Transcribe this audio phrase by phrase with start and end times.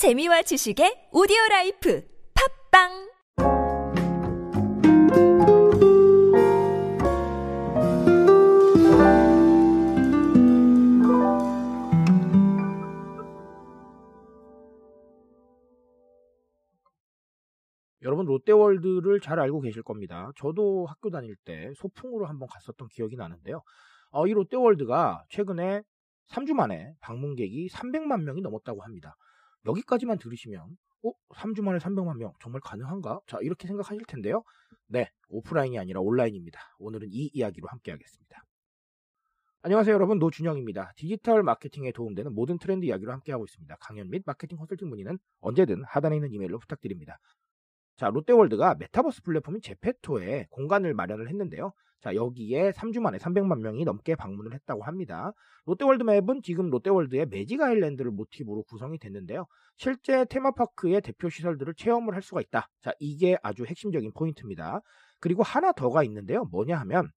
[0.00, 2.02] 재미와 지식의 오디오 라이프
[2.72, 2.88] 팟빵
[18.00, 20.30] 여러분 롯데월드를 잘 알고 계실 겁니다.
[20.36, 23.60] 저도 학교 다닐 때 소풍으로 한번 갔었던 기억이 나는데요.
[24.12, 25.82] 어, 이 롯데월드가 최근에
[26.30, 29.14] 3주 만에 방문객이 300만 명이 넘었다고 합니다.
[29.66, 31.12] 여기까지만 들으시면 어?
[31.34, 33.20] 3주 만에 300만 명 정말 가능한가?
[33.26, 34.42] 자 이렇게 생각하실 텐데요.
[34.86, 36.60] 네 오프라인이 아니라 온라인입니다.
[36.78, 38.44] 오늘은 이 이야기로 함께 하겠습니다.
[39.62, 40.92] 안녕하세요 여러분 노준영입니다.
[40.96, 43.76] 디지털 마케팅에 도움되는 모든 트렌드 이야기로 함께하고 있습니다.
[43.80, 47.18] 강연 및 마케팅 컨설팅 문의는 언제든 하단에 있는 이메일로 부탁드립니다.
[48.00, 51.74] 자, 롯데월드가 메타버스 플랫폼인 제페토에 공간을 마련을 했는데요.
[52.00, 55.32] 자, 여기에 3주 만에 300만 명이 넘게 방문을 했다고 합니다.
[55.66, 59.46] 롯데월드 map은 지금 롯데월드의 매직 아일랜드를 모티브로 구성이 됐는데요.
[59.76, 62.68] 실제 테마파크의 대표 시설들을 체험을 할 수가 있다.
[62.80, 64.80] 자, 이게 아주 핵심적인 포인트입니다.
[65.20, 66.44] 그리고 하나 더가 있는데요.
[66.50, 67.10] 뭐냐 하면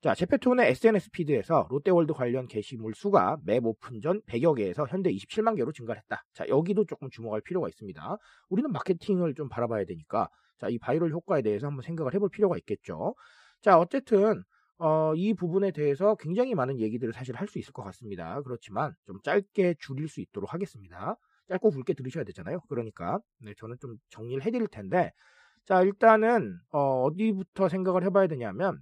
[0.00, 5.56] 자, 제페토의 SNS feed에서 롯데월드 관련 게시물 수가 map 오픈 전 100여 개에서 현재 27만
[5.56, 6.22] 개로 증가를 했다.
[6.32, 8.16] 자, 여기도 조금 주목할 필요가 있습니다.
[8.48, 13.14] 우리는 마케팅을 좀 바라봐야 되니까 자, 이 바이럴 효과에 대해서 한번 생각을 해볼 필요가 있겠죠.
[13.62, 14.42] 자, 어쨌든
[14.78, 18.40] 어, 이 부분에 대해서 굉장히 많은 얘기들을 사실 할 수 있을 것 같습니다.
[18.42, 21.16] 그렇지만 좀 짧게 줄일 수 있도록 하겠습니다.
[21.48, 22.60] 짧고 굵게 들으셔야 되잖아요.
[22.68, 25.12] 그러니까 네, 저는 좀 정리를 해드릴 텐데
[25.66, 28.80] 자, 일단은 어, 어디부터 생각을 해봐야 되냐면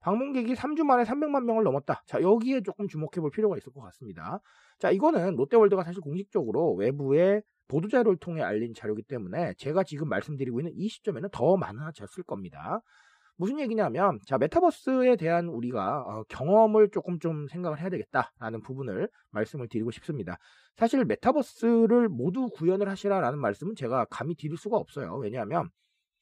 [0.00, 2.02] 방문객이 3주 만에 300만 명을 넘었다.
[2.06, 4.40] 자, 여기에 조금 주목해 볼 필요가 있을 것 같습니다.
[4.78, 10.72] 자, 이거는 롯데월드가 사실 공식적으로 외부에 보도자료를 통해 알린 자료이기 때문에 제가 지금 말씀드리고 있는
[10.76, 12.80] 이 시점에는 더 많아졌을 겁니다.
[13.38, 19.68] 무슨 얘기냐면, 자, 메타버스에 대한 우리가 어, 경험을 조금 좀 생각을 해야 되겠다라는 부분을 말씀을
[19.68, 20.38] 드리고 싶습니다.
[20.76, 25.16] 사실 메타버스를 모두 구현을 하시라라는 말씀은 제가 감히 드릴 수가 없어요.
[25.18, 25.70] 왜냐하면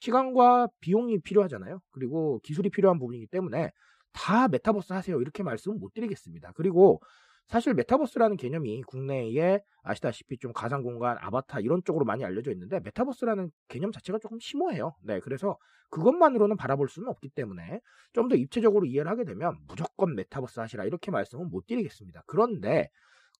[0.00, 1.80] 시간과 비용이 필요하잖아요.
[1.90, 3.70] 그리고 기술이 필요한 부분이기 때문에
[4.12, 5.18] 다 메타버스 하세요.
[5.18, 6.52] 이렇게 말씀은 못 드리겠습니다.
[6.54, 7.00] 그리고
[7.48, 13.50] 사실 메타버스라는 개념이 국내에 아시다시피 좀 가상 공간, 아바타 이런 쪽으로 많이 알려져 있는데 메타버스라는
[13.68, 14.96] 개념 자체가 조금 심오해요.
[15.02, 15.56] 네, 그래서
[15.90, 17.80] 그것만으로는 바라볼 수는 없기 때문에
[18.12, 22.24] 좀 더 입체적으로 이해를 하게 되면 무조건 메타버스 하시라 이렇게 말씀은 못 드리겠습니다.
[22.26, 22.88] 그런데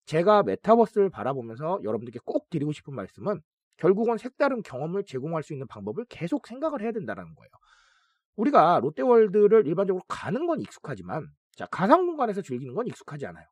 [0.04, 3.40] 제가 메타버스를 바라보면서 여러분들께 꼭 드리고 싶은 말씀은
[3.76, 7.50] 결국은 색다른 경험을 제공할 수 있는 방법을 계속 생각을 해야 된다는 거예요.
[8.36, 13.46] 우리가 롯데월드를 일반적으로 가는 건 익숙하지만 자, 가상 공간에서 즐기는 건 익숙하지 않아요.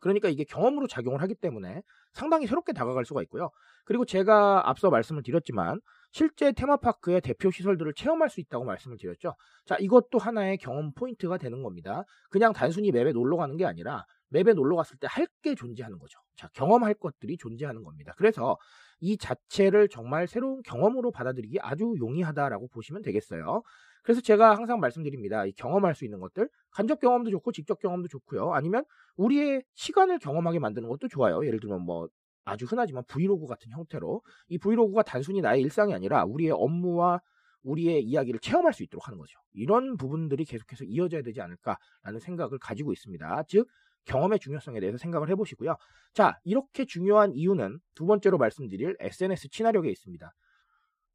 [0.00, 3.50] 그러니까 이게 경험으로 작용을 하기 때문에 상당히 새롭게 다가갈 수가 있고요.
[3.84, 5.80] 그리고 제가 앞서 말씀을 드렸지만
[6.12, 9.34] 실제 테마파크의 대표 시설들을 체험할 수 있다고 말씀을 드렸죠.
[9.66, 12.04] 자, 이것도 하나의 경험 포인트가 되는 겁니다.
[12.30, 16.18] 그냥 단순히 맵에 놀러 가는 게 아니라 맵에 놀러 갔을 때 할 게 존재하는 거죠.
[16.36, 18.12] 자, 경험할 것들이 존재하는 겁니다.
[18.16, 18.56] 그래서
[19.00, 23.62] 이 자체를 정말 새로운 경험으로 받아들이기 아주 용이하다라고 보시면 되겠어요.
[24.02, 25.46] 그래서 제가 항상 말씀드립니다.
[25.46, 28.52] 이 경험할 수 있는 것들, 간접 경험도 좋고 직접 경험도 좋고요.
[28.52, 28.84] 아니면
[29.16, 31.44] 우리의 시간을 경험하게 만드는 것도 좋아요.
[31.46, 32.08] 예를 들면 뭐
[32.44, 37.20] 아주 흔하지만 브이로그 같은 형태로 이 브이로그가 단순히 나의 일상이 아니라 우리의 업무와
[37.62, 39.38] 우리의 이야기를 체험할 수 있도록 하는 거죠.
[39.52, 43.42] 이런 부분들이 계속해서 이어져야 되지 않을까라는 생각을 가지고 있습니다.
[43.48, 43.68] 즉
[44.06, 45.76] 경험의 중요성에 대해서 생각을 해보시고요.
[46.14, 50.32] 자, 이렇게 중요한 이유는 두 번째로 말씀드릴 SNS 친화력에 있습니다.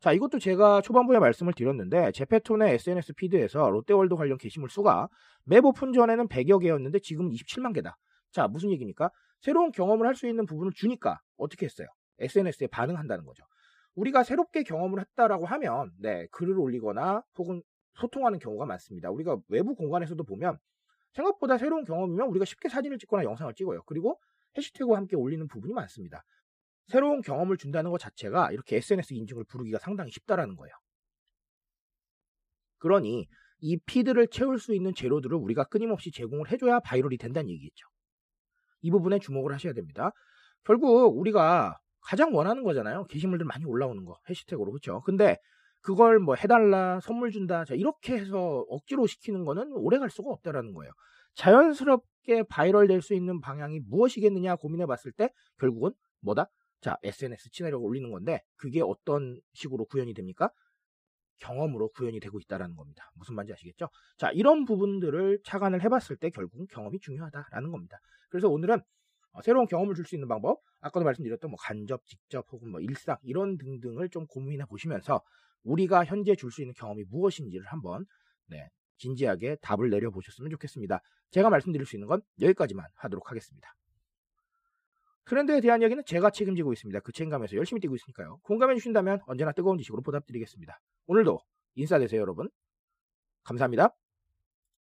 [0.02, 5.08] 자, 이것도 제가 초반부에 말씀을 드렸는데 제페토의 SNS feed에서 롯데월드 관련 게시물 수가
[5.46, 7.98] 맵 오픈 전에는 100여 개였는데 지금 27만 개다.
[8.32, 9.10] 자, 무슨 얘기입니까?
[9.42, 11.88] 새로운 경험을 할 수 있는 부분을 주니까 어떻게 했어요?
[12.20, 13.44] SNS에 반응한다는 거죠.
[13.96, 17.62] 우리가 새롭게 경험을 했다라고 하면 네, 글을 올리거나 혹은
[17.96, 19.10] 소통하는 경우가 많습니다.
[19.10, 20.58] 우리가 외부 공간에서도 보면
[21.16, 23.84] 생각보다 새로운 경험이면 우리가 쉽게 사진을 찍거나 영상을 찍어요.
[23.84, 24.20] 그리고
[24.58, 26.24] 해시태그와 함께 올리는 부분이 많습니다.
[26.88, 30.74] 새로운 경험을 준다는 것 자체가 이렇게 SNS 인증을 부르기가 상당히 쉽다라는 거예요.
[32.78, 33.28] 그러니
[33.60, 37.88] 이 feed를 채울 수 있는 재료들을 우리가 끊임없이 제공을 해줘야 viral이 된다는 얘기겠죠.
[38.82, 40.12] 이 부분에 주목을 하셔야 됩니다.
[40.64, 43.06] 결국 우리가 가장 원하는 거잖아요.
[43.06, 45.02] 게시물들 많이 올라오는 거 해시태그로 그렇죠.
[45.02, 45.38] 근데
[45.86, 50.74] 그걸 뭐 해달라, 선물 준다, 자, 이렇게 해서 억지로 시키는 거는 오래 갈 수가 없다라는
[50.74, 50.92] 거예요.
[51.36, 55.30] 자연스럽게 바이럴 될 수 있는 방향이 무엇이겠느냐 고민해 봤을 때
[55.60, 55.92] 결국은
[56.22, 56.50] 뭐다?
[56.82, 60.50] 자, SNS 친화력을 올리는 건데 그게 어떤 식으로 구현이 됩니까?
[61.40, 63.12] 경험으로 구현이 되고 있다라는 겁니다.
[63.14, 63.90] 무슨 말인지 아시겠죠?
[64.18, 68.00] 자, 이런 부분들을 착안을 해봤을 때 결국은 경험이 중요하다라는 겁니다.
[68.30, 68.82] 그래서 오늘은
[69.34, 73.18] 어, 새로운 경험을 줄 수 있는 방법, 아까도 말씀드렸던 뭐 간접, 직접 혹은 뭐 일상
[73.22, 75.22] 이런 등등을 좀 고민해 보시면서
[75.66, 78.06] 우리가 현재 줄 수 있는 경험이 무엇인지를 한번
[78.48, 81.02] 네, 진지하게 답을 내려보셨으면 좋겠습니다.
[81.32, 83.74] 제가 말씀드릴 수 있는 건 여기까지만 하도록 하겠습니다.
[85.26, 87.00] 트렌드에 대한 이야기는 제가 책임지고 있습니다.
[87.00, 88.38] 그 책임감에서 열심히 뛰고 있으니까요.
[88.44, 90.80] 공감해 주신다면 언제나 뜨거운 지식으로 보답드리겠습니다.
[91.08, 91.40] 오늘도
[91.74, 92.50] 인사되세요, 여러분.
[93.44, 94.05] 감사합니다.